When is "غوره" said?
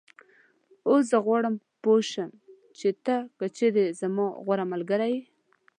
4.45-4.65